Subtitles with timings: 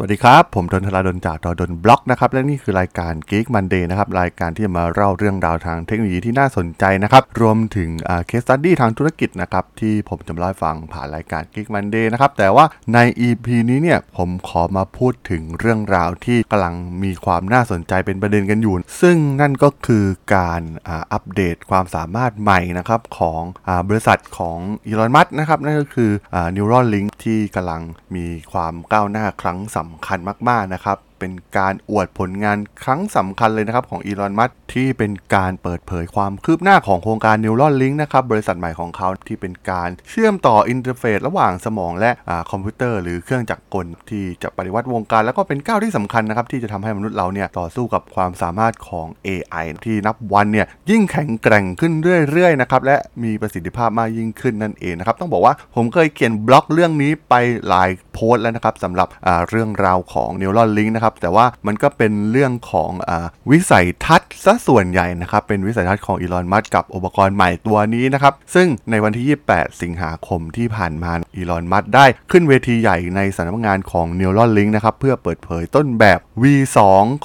[0.00, 7.90] สวัสดีครับ ผมดนทลาดนจากดอดนบล็อกนะครับและนี่คือรายการ Geek Monday นะครับรายการที่จะมาเล่าเรื่องราวทางเทคโนโลยีที่น่าสนใจนะครับรวมถึง
[8.26, 12.98] case study ทางธุรกิจนะครับที่ผมจะมาเล่าฟังผ่านรายการ Geek Monday นะครับแต่ว่าใน
[13.28, 16.74] EP นี้เนี่ยผมขอมาพูดถึงเรื่องราวที่กำลัง
[17.04, 20.04] มีความน่าสนใจเป็นประเด็นกันอยู่ ซึ่งนั่นก็คือ
[20.36, 27.82] การอัปเดตความสามารถใหม่นะครับของอบริษัทของอีลอนมัสก์นะครับนั่นก็คืออ Neuralink ที่กำลัง
[28.14, 51.92] มีความก้าวหน้าครั้งสำคัญมากๆนะครับ เป็นการอวดผลงานครั้งสำคัญเลยนะครับของอีลอน มัสก์ที่เป็นการเปิดเผยความคืบหน้าของโครงการ Neuralink นะครับบริษัทใหม่ของเขาที่เป็นการเชื่อมต่อ interface ระหว่างสมองและอคอมพิวเตอร์หรือเครื่องจักรกลที่จะปฏิวัติวงการ แล้วก็เป็นก้าวที่สำคัญนะครับที่จะทำให้มนุษย์เราเนี่ยต่อสู้กับความสามารถของ AI ที่นับวันเนี่ยยิ่งแข็งแกร่งขึ้น
[52.30, 57.34] เรื่อยๆนะครับและมีประสิทธิภาพมากยิ่งขึ้นนั่นเองนะครับต้องบอกว่าผมเคยเขียนบล็อกเรื่องนี้ไป
[57.68, 59.08] หลายโพสต์แล้วนะครับสำหรับ
[59.50, 63.10] เรื่องราวของ Neuralink นะครับแต่ว่ามันก็เป็นเรื่องของอ
[63.50, 76.78] วิสัยทัศน์ซะส่วนใหญ่นะครับ เป็นวิสัยทัศน์ของอีลอน มัสกับอุปกรณ์ใหม่ตัวนี้นะครับ ซึ่งในวันที่ 28 สิงหาคมที่ผ่านมาอีลอน มัสได้ขึ้นเวทีใหญ่ในสำนักงานของ Neuralink นะครับ เพื่อเปิดเผยต้นแบบ V2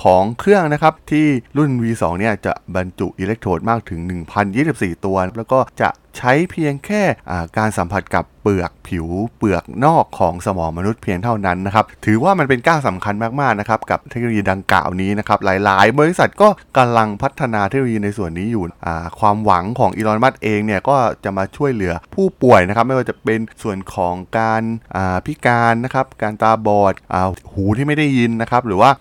[0.03, 3.99] ของเครื่องนะครับ ที่รุ่น V2 เนี่ยจะบรรจุอิเล็กโทรดมากถึง
[4.53, 7.03] 1,024 ตัว แล้วก็จะ ใช้เพียงแค่
[7.58, 18.64] การสัมผัสกับเปลือกผิวเปลือกนอกของสมองมนุษย์เพียงเท่านั้นนะครับ ถือว่ามันเป็นก้าวสำคัญมากๆนะครับกับเทคโนโลยีดังกล่าวนี้นะครับ หลายๆ บริษัทก็กำลังพัฒนาเทคโนโลยีในส่วนนี้อยู่
[19.19, 24.64] ความหวังของอีลอนมัสเองเนี่ยก็จะมาช่วยเหลือผู้ป่วยนะครับ ไม่ว่าจะเป็นส่วนของการ
[25.25, 27.16] พิการนะครับ การตาบอดอ
[27.53, 28.91] หูที่ไม่ได้ยินนะครับ หรือว่า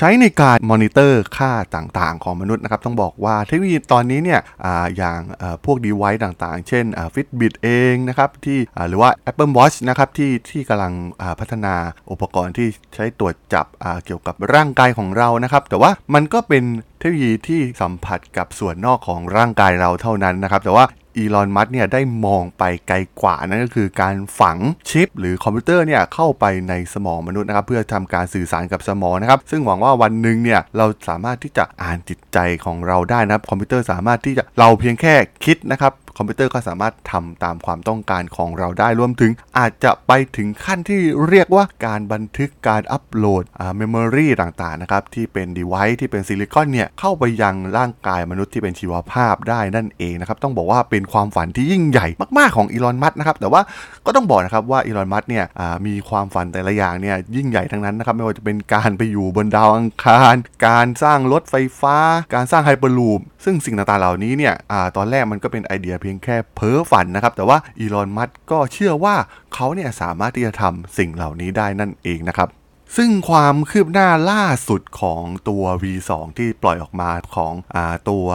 [0.00, 5.20] ใช้ในการมอนิเตอร์ค่าต่างๆ ของมนุษย์นะครับ ต้องบอกว่าเทคโนโลยีตอนนี้เนี่ยออย่าง
[5.64, 6.84] พวกดีไวซ์ต่างๆ เช่น
[7.14, 8.58] Fitbit เองนะครับที่
[8.88, 10.92] หรือว่า Apple Watch นะครับที่ที่กำลัง
[11.40, 11.74] พัฒนา
[12.10, 13.66] อุปกรณ์ที่ใช้ตรวจจับ
[14.04, 16.64] เกี่ยวกับร่างกายของเรานะครับ แต่ว่ามันก็เป็น
[16.98, 20.84] เทคโนโลยีที่สัมผัสกับส่วนนอกของร่างกายเราเท่านั้นนะครับ แต่ว่า
[21.18, 24.58] อีลอนมัสก์เนี่ยได้มองไปไกลกว่านั่นก็คือการฝัง
[24.88, 35.14] ชิป หรือคอมพิวเตอร์เนี่ยเข้าไปในสมองมนุษย์นะครับเพื่อทำการสื่อสารกับสมองนะครับซึ่งหวังว่าวันหนึ่งเนี่ยเราสามารถที่จะอ่านจิตใจของเราได้นะครับคอมพิวเตอร์สามารถที่จะเราเพียงแค่
[35.44, 43.44] คิดนะครับ คอมพิวเตอร์ก็สามารถทำตามความต้องการของเราได้รวมถึง อาจจะไปถึงขั้นที่เรียกว่าการบันทึกการอัปโหลด
[43.76, 52.06] memory ต่างๆนะครับที่เป็น device ที่เป็นซิลิคอนเนี่ยเข้าไปยังร่างกายมนุษย์ที่เป็นชีวภาพได้นั่นเองนะครับต้องบอกว่าเป็นความฝันที่ยิ่งใหญ่
[52.38, 53.60] มากๆของอีลอนมัสนะครับแต่ว่า
[54.06, 55.44] ก็ต้องบอกนะครับว่าอีลอนมัสเนี่ย
[55.86, 60.34] มีความฝันแต่ละอย่างเนี่ยยิ่งใหญ่ทั้งนั้นนะครับไม่ว่าจะเป็นการไปอยู่บนดาวอังคาร
[60.66, 61.96] การสร้างรถไฟฟ้า
[62.34, 69.14] การสร้างไฮเปอร์ลูปซึ่งสิ่งต่างๆเหล่านี้เนี่ยอตอนแรกมันก็เป็นไอเดียเพียงแค่เพ้อฝันนะครับ แต่ว่าอีลอน มัสก็เชื่อว่า
[69.54, 72.48] เขาเนี่ยสามารถที่จะทำสิ่งเหล่านี้ได้นั่นเองนะครับ
[72.96, 77.76] ซึ่งความคืบหน้าล่าสุดของตัว V2 ที่ปล่อยออกมาของอ
[78.10, 78.26] ตัว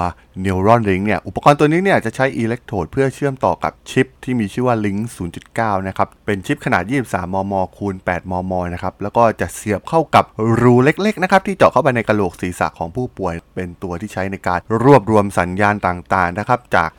[0.45, 4.99] Neuralink เนี่ย อุปกรณ์ตัวนี้เนี่ยจะใช้อิเล็กโทรดเพื่อเชื่อมต่อกับชิปที่มีชื่อว่า Link
[5.43, 10.25] 0.9 นะครับ เป็นชิปขนาด 23 มม คูณ 8 มม นะครับ แล้วก็จะเสียบเข้ากับ
[10.61, 16.89] รูเล็กๆ นะครับ ที่เจาะเข้าไปในกระโหลกศีรษะของผู้ป่วย เป็นตัวที่ใช้ในการรวบรวมสัญญาณต่างๆ นะครับ จาก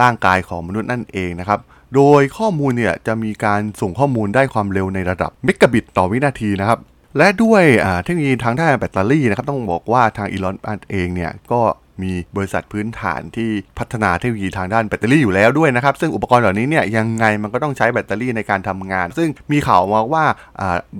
[0.00, 1.60] ร่างกายของมนุษย์นั่นเองนะครับ
[1.94, 6.78] โดยข้อมูลเนี่ยจะมีการส่งข้อมูลได้ความเร็วในระดับเมกะบิตต่อวินาทีนะครับ
[7.16, 7.62] และด้วย
[8.02, 11.60] เทคโนโลยีทางด้านแบตเตอรี่นะครับต้องบอกว่าทางอีลอนมัสเองเนี่ยก็
[12.02, 20.24] มีบริษัทพื้นฐานที่พัฒนาเทคโนโลยีทางด้านแบตเตอรี่อยู่แล้วด้วยนะครับ ซึ่งอุปกรณ์เหล่านี้เนี่ยยังไงมันก็ต้องใช้แบตเตอรี่ในการทำงาน ซึ่งมีข่าวมาว่า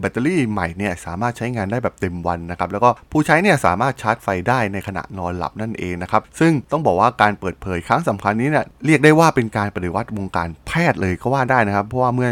[0.00, 12.31] แบตเตอรี่ใหม่เนี่ยสามารถใช้งานได้แบบเต็มวันนะครับแล้วก็ผู้ใช้เนี่ยสามารถชาร์จไฟได้ในขณะนอนหลับนั่นเองนะครับซึ่งต้องบอกว่าการเปิดเผยครั้งสำคัญนี้เนี่ยเรียกได้ว่าเป็นการปฏิวัติวงการแพทย์เลยก็ว่าได้นะครับ เพราะว่าเมื่อ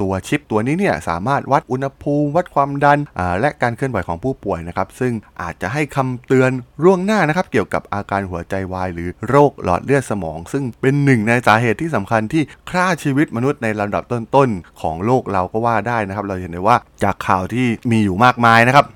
[0.00, 2.98] ตัวชิปตัวนี้เนี่ยสามารถวัดอุณหภูมิ วัดความดัน
[3.40, 6.50] และการเคลื่อนไหวของผู้ป่วยนะครับซึ่งอาจจะให้คำเตือน
[6.84, 18.86] ร่วงหน้านะครับเกี่ยวกับอาการหัวใจวาย หรือโรคหลอดเลือดสมอง ซึ่งเป็นหนึ่งในสาเหตุที่สำคัญที่ฆ่าชีวิตมนุษย์ในลำดับต้นๆของโลกเราก็ว่าได้นะครับ เราเห็นได้ว่าจากข่าวที่มีอยู่มากมายนะครับ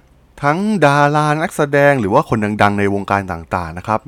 [0.43, 4.01] ทั้งดารานักแสดงหรือว่าคนดังๆ ในวงการต่างๆนะครับ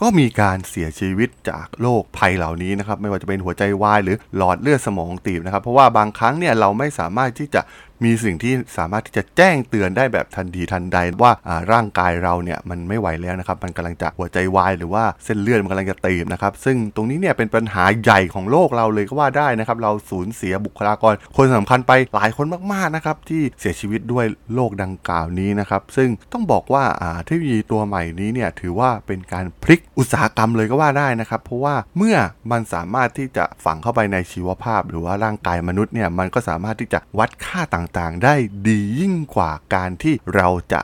[0.00, 7.60] ก็มีการเสียชีวิตจากโรคภัยเหล่านี้นะครับไม่ว่าจะเป็นหัวใจวายหรือหลอดเลือดสมองตีบนะครับเพราะว่าบางครั้งเนี่ยเราไม่สามารถที่จะ
[8.04, 11.32] มีสิ่งที่สามารถที่จะแจ้งเตือนได้แบบทันทีทันใดว่า
[11.72, 26.84] ร่างกายเราเนี่ยมันไม่ไหวแล้วนะครับ มันกำลังจะหัวใจวายหรือว่าเส้นเลือดมันกำลังจะตีบนะครับ ซึ่งตรงนี้เนี่ยเป็นปัญหาใหญ่ของโลกเราเลยก็ว่าได้นะครับ เราสูญเสียบุคลากร คนสำคัญไปหลายคนมากๆนะครับที่เสียชีวิตด้วยโรคดังกล่าวนี้นะครับ ซึ่งต้องบอกว่า
[27.24, 32.16] เทคโนโลยีตัวใหม่นี้เนี่ยถือว่าเป็นการพลิกอุตสาหกรรมเลยก็ว่าได้นะครับ เพราะว่าเมื่อ
[32.50, 38.34] มันสามารถที่จะฝังเข้าไปในชีวภาพ หรือว่าร่างกายมนุษย์เนี่ยมันก็สามารถที่จะวัดค่าต่างๆ ได้
[38.66, 40.80] ดียิ่งกว่าการที่เราจะ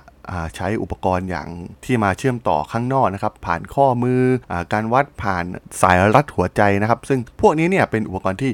[0.57, 1.49] ใช้อุปกรณ์อย่าง
[1.85, 4.21] ที่มาเชื่อมต่อข้างนอกนะครับ ผ่านข้อมือ
[4.53, 5.45] อการวัดผ่าน
[5.83, 8.53] สายรัดหัวใจนะครับ ซึ่งพวกนี้เนี่ยเป็นอุปกรณ์ที่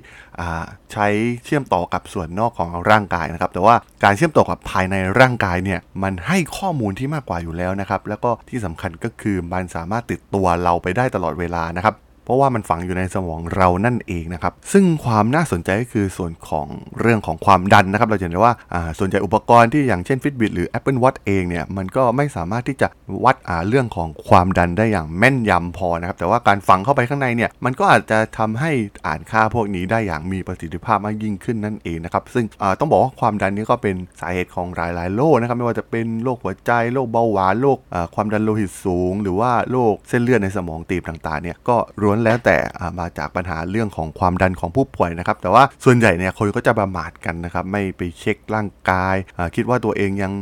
[0.93, 1.07] ใช้
[1.45, 16.67] เชื่อมต่อกับส่วนนอกของร่างกายนะครับ แต่ว่าการเชื่อมต่อกับภายในร่างกายเนี่ยมันให้ข้อมูลที่มากกว่าอยู่แล้วนะครับ แล้วก็ที่สำคัญก็คือมันสามารถติดตัวเราไปได้ตลอดเวลานะครับ เพราะว่ามันฝังอยู่ในสมองเรานั่นเองนะครับ ซึ่งความน่าสนใจก็คือส่วนของ
[17.01, 18.55] เรื่องของความดันนะครับ เราจะเห็นได้ว่า
[18.99, 22.89] ส่วนใหญ่อุปกรณ์ที่อย่างเช่น Fitbit หรือ Apple Watch เองเนี่ยมันก็ไม่สามารถที่จะ
[23.25, 23.37] วัด
[23.69, 28.71] เรื่องของความดันได้อย่างแม่นยำพอนะครับ แต่ว่าการฝังเข้าไปข้างในเนี่ยมันก็อาจจะทำให้
[29.07, 32.45] อ่านค่าพวกนี้ได้อย่างมีประสิทธิภาพมากยิ่งขึ้นนั่นเองนะครับ ซึ่ง
[32.79, 37.79] ต้องบอกว่าความดันนี้ก็เป็นสาเหตุของหลายๆโรคนะครับไม่ว่าจะเป็นโรคหัวใจโรคเบาหวานโรค
[38.15, 42.57] ความดันโลหิตสูง หรือว่าโรคเส้นเลือดในสมองตีบต่างๆเนี่ยก็ล้วนแล้วแต่
[43.01, 49.17] มาจากปัญหาเรื่องของความดันของผู้ป่วยนะครับ แต่ว่าส่วนใหญ่เนี่ยคนก็จะประมาทกันนะครับไม่ไปเช็คร่างกาย
[49.57, 50.33] คิดว่าตัวเองยัง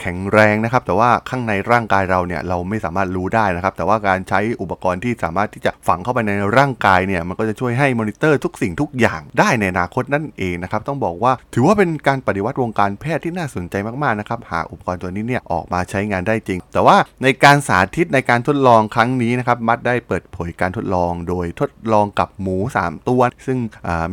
[0.00, 23.58] แข็งแรงนะครับ แต่ว่าข้างในร่างกายเราเนี่ยเราไม่สามารถรู้ได้นะครับ แต่ว่าการใช้อุปกรณ์ที่สามารถที่จะฝังเข้าไปในร่างกายเนี่ยมันก็จะช่วยให้มอนิเตอร์ทุกสิ่งทุกอย่างได้ในอนาคตนั่นเองนะครับต้องบอกว่าถือว่าเป็นการปฏิวัติวงการแพทย์ที่น่าสนใจมากๆนะครับหากอุปกรณ์ตัวนี้เนี่ยออกมาใช้งานได้จริง แต่ว่าในการสาธิตในการทดลองครั้งนี้นะครับมัดได้เปิดเผยการทดลองโดยทดลองกับหมู 3 ตัว ซึ่ง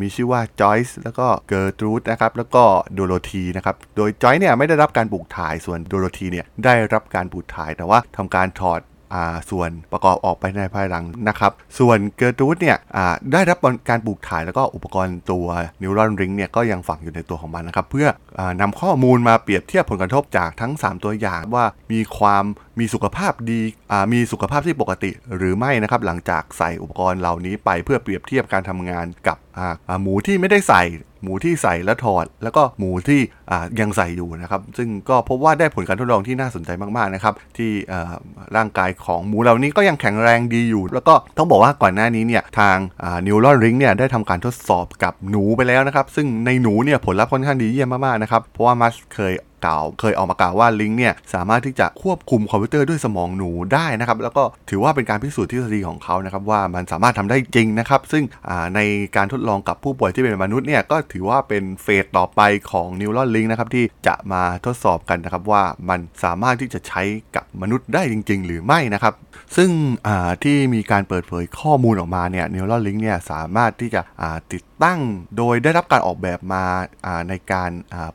[0.02, 2.64] มีชื่อว่าจอยส์แล้วก็เกอร์ตรูดนะครับแล้วก็
[2.94, 8.80] โดโรธีนะครับโดยจอยเนี่ยไม่ได้รับการปลูกถ่ายส่วนโดโรธีเนี่ยได้รับการปลูกถ่ายแต่ว่าทำการถอด
[9.50, 12.78] ส่วนประกอบออกไปในภายหลังนะครับ ส่วนเกอร์ตูดเนี่ย
[13.34, 13.58] ได้รับ
[13.90, 15.46] การปลูกถ่ายแล้วก็อุปกรณ์ตัว
[15.82, 18.08] นิวรอนริงเนี่ยก็ยังฝังอยู่ในตัวของมันนะครับ เพื่อ
[18.62, 22.44] นำข้อมูลมาเปรียบเทียบผลกระทบจากทั้ง 3 ตัวอย่างว่ามีความ
[22.80, 23.62] มีสุขภาพดี
[24.14, 29.38] มีสุขภาพที่ปกติหรือไม่นะครับ หลังจากใส่อุปกรณ์เหล่านี้ไปเพื่อเปรียบเทียบการทำงานกับ
[30.02, 30.84] หมูที่ไม่ได้ใส่
[31.24, 33.22] หมูที่ใส่และถอด แล้วก็หมูที่
[33.80, 37.72] ยังใส่อยู่นะครับ ซึ่งก็พบว่าได้ผลการทดลองที่น่าสนใจมากๆนะครับ ที่
[38.56, 42.78] ร่างกายของหมูเหล่านี้ก็ยังแข็งแรงดีอยู่ แล้วก็ต้องบอกว่าก่อนหน้านี้เนี่ยทาง
[43.28, 49.34] นิวรอนริงเนี่ยได้ทำการทดสอบกับหนูไปแล้วนะครับ ซึ่งในหนูเนี่ยผลลัพธ์ค่อนข้างดีเยี่ยมมากๆนะครับ เพราะว่ามัสเคย
[49.66, 58.24] กล่าว เคยออกมากล่าวว่าลิงเนี่ยสามารถที่จะควบคุมคอมพิวเตอร์ด้วยสมองหนูได้นะครับแล้วก็ถือว่าเป็นการพิสูจน์ทฤษฎีของเขานะครับว่ามันสามารถทำได้จริงนะครับซึ่ง
[58.76, 58.80] ใน
[59.16, 67.04] การทดลองกับผู้ป่วยที่เป็นมนุษย์เนี่ยก็ถือว่าเป็น phase ต่อไปของ Neuralink นะครับที่จะมาทดสอบกันนะครับว่ามันสามารถที่จะใช้
[67.36, 69.14] กับมนุษย์ได้จริง ๆ หรือไม่นะครับ
[69.56, 69.70] ซึ่ง
[70.44, 74.02] ที่มีการเปิดเผยข้อมูลออกมาเนี่ย Neuralink เนี่ยสามารถที่จะ
[74.52, 75.00] ติด ตั้ง
[75.38, 76.66] โดยได้รับการออกแบบมา
[77.30, 77.72] ในการ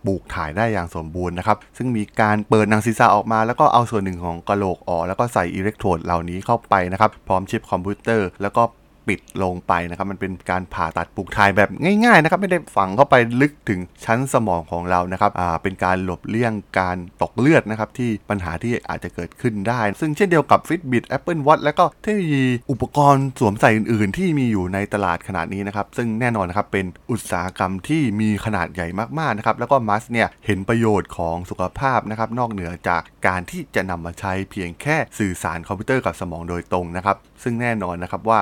[0.07, 8.63] ปลูกถ่ายได้อย่างสมบูรณ์นะครับ ซึ่งมีการเปิดหนังศีรษะออกมาแล้วก็เอาส่วนหนึ่งของกระโหลกออก แล้วก็ใส่อิเล็กโทรดเหล่านี้เข้าไปนะครับ พร้อมชิปคอมพิวเตอร์ แล้วก็
[9.09, 11.71] ปิดลงไปนะครับ มันเป็นการผ่าตัดปลูกถ่ายแบบ
[12.05, 28.89] ง่ายๆนะครับไม่ได้ฝังเข้าไปลึกถึงชั้นสมองของเรานะครับอ่าเป็นการหลบเลี่ยงการตกเลือดนะครับที่ปัญหาที่อาจจะเกิดขึ้นได้ ซึ่งเช่นเดียวกับ Fitbit Apple Watch และก็เทคโนโลยีอุปกรณ์สวมใส่อื่น ๆ ที่มีอยู่ในตลาดขนาดนี้นะครับ ซึ่งแน่นอนนะครับเป็นอุตสาหกรรมที่มีขนาดใหญ่
[29.19, 38.39] มากๆนะครับแล้วก็มัสเนี่ยเห็นประโยชน์ของสุขภาพนะครับนอกเหนือจากการที่จะนำมาใช้เพียงแค่สื่อสารคอมพิวเตอร์กับสมองโดยตรงนะครับซึ่งแน่นอนนะครับว่า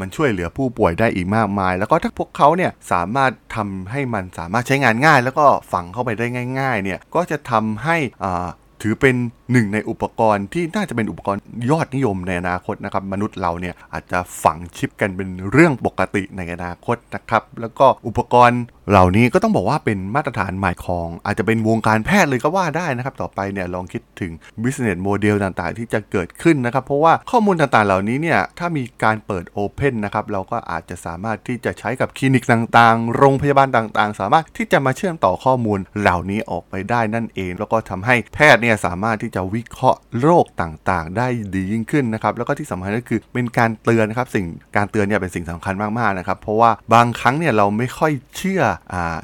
[0.00, 6.26] มันช่วยเหลือผู้ป่วยได้อีกมากมาย แล้วก็ถ้าพวกเขาเนี่ยสามารถทำให้มันสามารถใช้งานง่าย แล้วก็ฝังเข้าไปได้
[6.60, 8.48] ง่าย ๆ เนี่ยก็จะทำให้อ่า
[8.82, 9.14] ถือเป็น
[9.52, 11.40] หนึ่งในอุปกรณ์ที่น่าจะเป็นอุปกรณ์
[11.70, 24.32] ยอดนิยมในอนาคตนะครับ มนุษย์เราเนี่ยอาจจะฝังชิปกันเป็นเรื่องปกติในอนาคตนะครับ แล้วก็อุปกรณ์ เหล่านี้ก็ต้องบอกว่าเป็นมาตรฐานใหม่ของ อาจจะเป็นวงการแพทย์เลยก็ว่าได้นะครับ ต่อไปเนี่ยลองคิดถึง
[24.62, 48.62] business model ต่างๆ ที่จะเกิดขึ้นนะครับ เพราะว่าข้อมูลต่างๆ เหล่านี้เนี่ยถ้ามีการเปิด Open นะครับ เราก็อาจจะสามารถที่จะใช้กับคลินิกต่างๆ โรงพยาบาลต่างๆ สามารถที่จะมาเชื่อมต่อข้อมูลเหล่านี้ออกไปได้นั่นเอง แล้วก็ทำให้แพทย์เนี่ยสามารถที่จะวิเคราะห์โรคต่างๆ ได้ดียิ่งขึ้นนะครับแล้วก็ที่สำคัญก็คือเป็นการเตือนนะครับสิ่งการเตือนเนี่ยเป็นสิ่งสำคัญมากๆนะครับเพราะว่าบางครั้งเนี่ยเราไม่ค่อยเชื่อ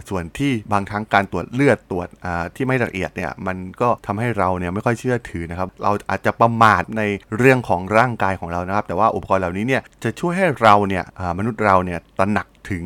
[0.09, 2.09] ส่วนที่บางครั้งการตรวจเลือดตรวจ
[2.57, 7.03] ที่ไม่ละเอียดเนี่ยมันก็ทำให้เราเนี่ยไม่ค่อยเชื่อถือนะครับ เราอาจจะประมาทใน
[7.39, 11.05] เรื่องของร่างกายของเรานะครับ แต่ว่าอุปกรณ์เหล่านี้เนี่ยจะช่วยให้เราเนี่ย
[11.39, 12.85] มนุษย์เราเนี่ยตระหนักถึง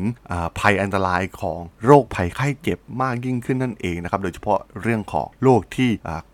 [0.59, 5.89] ภัยอันตรายของโรคภัยไข้เจ็บมากยิ่งขึ้นนั่นเองนะครับ โดยเฉพาะเรื่องของโรคที่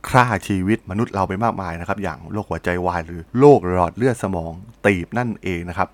[0.09, 4.51] ฆ่าชีวิตมนุษย์เราไปมากมายนะครับ อย่างโรคหัวใจวายหรือโรคหลอดเลือดสมอง
[4.85, 5.87] ตีบนั่นเองนะครับ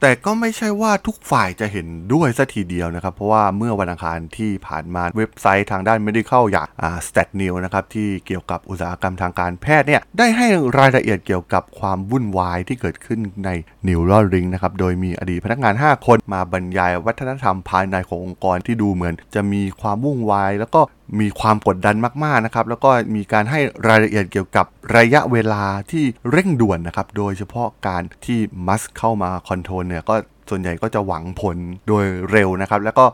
[0.00, 6.68] แต่ก็ไม่ใช่ว่าทุกฝ่ายจะเห็นด้วยสัทีเดียวนะครับ เพราะว่าเมื่อวันอังคารที่ผ่านมาเว็บไซต์ทางด้านไม่ได้เข้าอย่าง
[7.06, 10.46] Stat News นะครับที่เกี่ยวกับอุตสาหกรรมทางการแพทย์เนี่ยได้ให้
[10.78, 13.50] รายละเอียดเกี่ยวกับความวุ่นวายที่เกิดขึ้นใน
[13.88, 20.80] นิวโรลิงนะครับโดยมีอดีตพนักงาน 5 คนมาบรรยายวัฒนธรรมภายในขององค์กรที่ดูเหมือน จะมีความวุ่นวายแล้วก็
[21.20, 30.14] มีความกดดันมากๆนะครับ แล้วก็มีการให้รายละเอียดเกี่ยวกับระยะเวลาที่เร่งด่วนนะครับ โดยเฉพาะการที่มัสก์เข้ามา control เนี่ยก็
[30.50, 31.56] ส่วนใหญ่ก็จะหวังผล
[31.88, 33.04] โดยเร็วนะครับ แล้วก็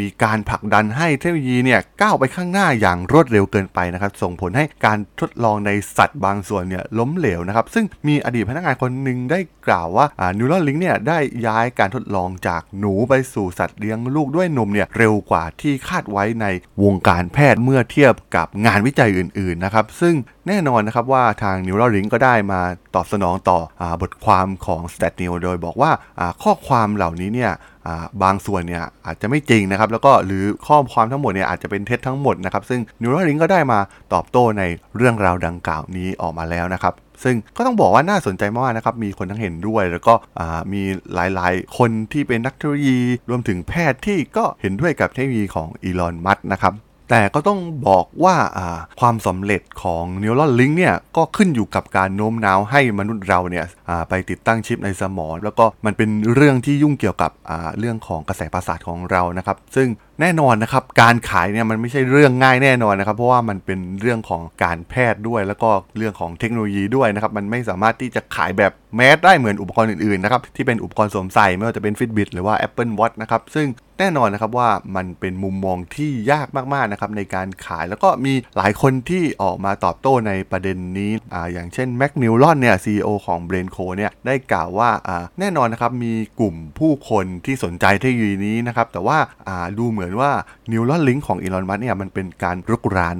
[0.00, 10.06] มีการผลักดันให้เทคโนโลยีเนี่ยก้าวไปข้างหน้าอย่างรวดเร็วเกินไปนะครับส่งผลให้การทดลองในสัตว์บางส่วนเนี่ยล้มเหลวนะครับซึ่งมีอดีตพนักงานคนหนึ่งได้กล่าวว่า
[10.38, 16.46] Neuralink เนี่ยได้ย้ายการทดลองจากหนูไปสู่สัตว์เลี้ยงลูกด้วยนมเนี่ยเร็วกว่าที่คาดไว้ใน
[16.82, 20.14] วงการแพทย์เมื่อเทียบกับงานวิจัยอื่นๆนะครับซึ่ง
[20.46, 22.60] แน่นอนนะครับว่าทาง Neuralink ก็ได้มา
[22.94, 23.58] ตอบสนองต่อ
[24.02, 25.90] บทความของ Stat n e w โดยบอกว่า
[26.42, 27.52] ข้อความเหล่านี้เนี่ย
[28.22, 33.78] บางส่วนเนี่ยอาจจะไม่จริงนะครับ แล้วก็หรือข้อความทั้งหมดเนี่ยอาจจะเป็นเท็จทั้งหมดนะครับ ซึ่ง Neuralink ก็ได้มา
[34.12, 34.62] ตอบโต้ใน
[34.96, 40.14] เรื่องราวดังกล่าวนี้ออกมาแล้วนะครับซึ่งก็ต้องบอกว่าน่าสนใจมากนะครับ มีคนทั้งเห็นด้วย แล้วก็
[40.72, 40.82] มี
[41.14, 42.98] หลายๆ คนที่เป็นนักเทคโนโลยี
[43.30, 46.74] รวมถึงแพทย์ที่ก็เห็นด้วยกับเทคโนโลยีของอีลอน มัสนะครับ
[47.10, 48.36] แต่ก็ต้องบอกว่า
[49.00, 53.64] ความสำเร็จของ Neuralink เนี่ยก็ขึ้นอยู่กับการโน้มน้าวให้มนุษย์เราเนี่ย
[54.08, 57.30] ไปติดตั้งชิปในสมอง แล้วก็มันเป็นเรื่องที่ยุ่งเกี่ยวกับ
[57.78, 59.88] เรื่องของกระแสประสาทของเรานะครับ ซึ่ง
[60.20, 83.68] แน่นอนนะครับ การขายเนี่ยมันไม่ใช่เรื่องง่ายแน่นอนนะครับ เพราะว่ามันเป็นเรื่องของการแพทย์ด้วย แล้วก็เรื่องของเทคโนโลยีด้วยนะครับ มันไม่สามารถที่จะขายแบบแมสได้เหมือนอุปกรณ์อื่นๆนะครับที่เป็นอุปกรณ์สวมใส่ไม่ว่าจะเป็น Fitbit หรือว่า Apple Watch นะครับซึ่งแน่นอนนะครับว่ามันเป็นมุมมองที่ยากมากๆนะครับในการขายแล้วก็มีหลายคนที่ออกมาตอบโต้ในประเด็นนี้อ่าอย่างเช่นแม็กนิวลอนเนี่ยซีอของ b r a i n
[83.76, 90.30] c o เนี่ยได้กล่าวว่าอ่าแน่นอนนะครับมีกลุ่มผู้คนที่สนใจเทคโนโลยีนี้นะครับแต่ว่าอ่าดูเหมือนว่า
[90.72, 93.16] นิวลอนลิงของอีลอนมัสเนี่ยมันเป็นการรุกราน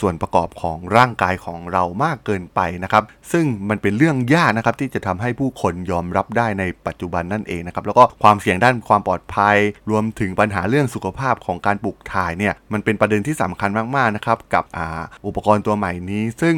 [0.00, 9.56] ส่วนประกอบของร่างกายของเรามากเกินไปนะครับ ซึ่งมันเป็นเรื่องยากนะครับที่จะทำให้ผู้คนยอมรับได้ในปัจจุบันนั่นเองนะครับ แล้วก็ความเสี่ยงด้านความปลอดภัย
[9.90, 14.78] รวมถึงปัญหาเรื่องสุขภาพของการปลูกถ่ายเนี่ยมันเป็นประเด็นที่สำคัญมากๆนะครับกับอ
[15.26, 16.54] อุปกรณ์ตัวใหม่นี้ ซึ่ง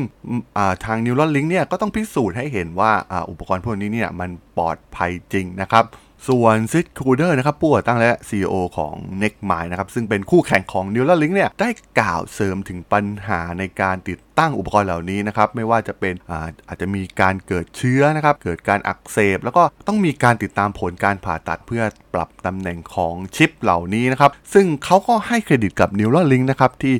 [0.84, 2.92] ทาง Neuralink เนี่ยก็ต้องพิสูจน์ให้เห็นว่า
[3.30, 5.84] อุปกรณ์พวกนี้เนี่ยมันปลอดภัยจริงนะครับ
[6.26, 11.68] ส่วนซิดคูเดอร์นะครับผู้ก่อตั้งและ CEO ของ NeckMind นะครับซึ่งเป็นคู่แข่งของ Neuralink เนี่ยได้
[12.00, 21.83] กล่าวเสริมถึงปัญหาในการติด ตั้งอุปกรณ์เหล่านี้นะครับไม่ว่าจะเป็นอาอาจจะมีการเกิดเชื้อนะครับเกิดการอักเสบ แล้วก็ต้องมีการติดตามผลการผ่าตัดเพื่อ
[22.14, 26.97] ปรับตำแหน่งของชิปเหล่านี้นะครับซึ่งเขาก็ให้เครดิตกับ Neuralink นะครับที่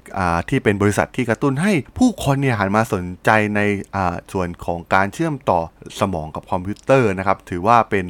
[0.49, 3.61] ที่เป็นบริษัทที่กระตุ้นให้ผู้คนเนี่ยหันมาสนใจใน
[4.33, 5.61] ส่วนของการเชื่อมต่อ
[6.00, 8.04] สมองกับคอมพิวเตอร์นะครับถือว่าเป็น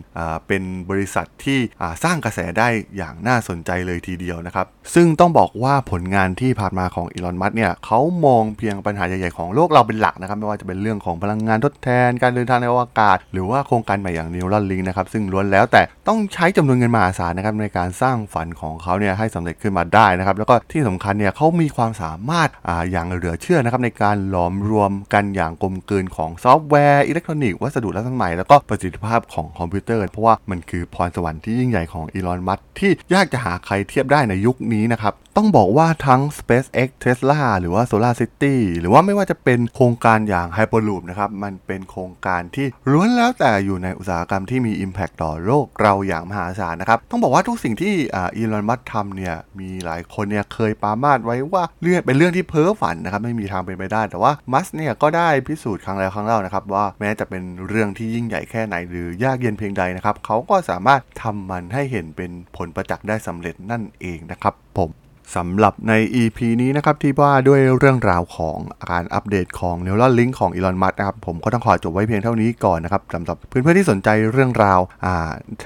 [0.49, 1.59] เป็นบริษัทที่
[2.05, 38.57] สร้างกระแสได้อย่างน่าสนใจเลยทีเดียวนะครับซึ่งต้องบอกว่าผลงานที่ผ่านมาของอีลอนมัสก์เนี่ยเขามองเพียงปัญหาใหญ่ๆของโลกเราเป็นหลักนะครับ ไม่ว่าจะเป็นเรื่องของพลังงานทดแทน การเดินทางในอวกาศ หรือว่าโครงการใหม่อย่าง Neuralink นะครับ ซึ่งล้วนแล้วแต่ต้องใช้จำนวนเงินมหาศาลนะครับในการสร้างฝันของเขาเนี่ยให้สำเร็จขึ้นมาได้นะครับ แล้วก็ที่สำคัญเนี่ยเขามีความสามารถอ่าอย่างเหลือเชื่อนะครับในการหลอมรวมกันอย่างกลมกลืนของซอฟต์แวร์อิเล็กทรอนิกส์วัสดุล้ำสมัยแล้วก็ประสิทธิภาพของคอมพิวเตอร์ เพราะว่ามันคือพรสวรรค์ที่ยิ่งใหญ่ของอีลอน มัสก์ที่ยากจะหาใครเทียบได้ในยุคนี้นะครับ ต้องบอกว่าทั้ง SpaceX Tesla หรือว่า Solar City
[38.81, 64.91] หรือว่าไม่ว่าจะเป็นโครงการอย่าง Hyperloop นะครับ มันเป็นโครงการที่ล้วนแล้วแต่อยู่ในอุตสาหกรรมที่มี Impact ต่อโลกเราอย่างมหาศาลนะครับ ต้องบอกว่าทุกสิ่งที่อีลอน มัสก์ทำเนี่ย มีหลายคนเนี่ยเคยปามาดไว้ว่าเรื่องเป็นเรื่องที่เพ้อฝันนะครับ ไม่มีทางเป็นไปได้ แต่ว่ามัสเนี่ยก็ได้พิสูจน์ครั้งแล้วครั้งเล่านะครับว่าแม้จะเป็นเรื่องที่ยิ่งใหญ่แค่ไหนหรือยากเย็นเพียงใดนะครับเขาก็สามารถทำมันให้เห็นเป็นผลประจักษ์ได้สำเร็จนั่นเองนะครับผม
[65.37, 65.93] สำหรับใน
[66.23, 68.59] EP นี้นะครับที่ว่าด้วยเรื่องราวของ
[68.91, 75.17] การอัปเดตของ n e u r a l i n k ของ Elon Musk นะครับผมก็ต้องขอจบไว้เพียงเท่านี้ก่อนนะครับสำหรับเพื่อนๆที่สนใจเรื่องราวา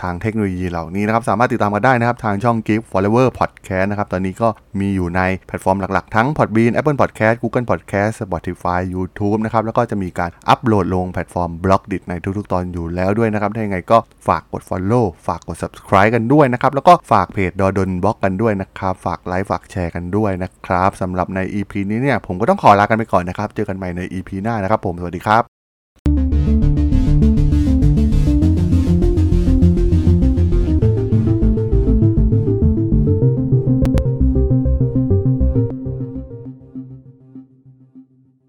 [0.00, 4.48] ทางเทคโนโลยีเหล่านี้นะครับ สามารถติดตามกันได้นะครับ ทางช่อง Geek Forever Podcast นะครับ ตอนนี้ก็
[4.80, 11.94] มีอยู่ในแพลตฟอร์มหลักๆ ทั้ง Podbean Apple Podcast Google Podcast Spotify YouTube นะครับ แล้วก็จะมีการอัปโหลดลงแพลตฟอร์ม b l o g d
[11.94, 25.51] i t ในทุกๆ ตอนอยู่แล้วด้วยนะครับถ้าอย่างไรก็ฝากกด Follow ฝากกด Subscribe กันด้วยนะครับแล้วก็ฝากเพจ ด.ดล็อกกันด้วยนะครับฝากไลค์ฝากแชร์กันด้วยนะครับสำหรับใน EP นี้เนี่ยผมก็ต้องขอลากันไปก่อนนะครับ เจอกันใหม่ใน EP หน้านะครับผมสวัสดีครับ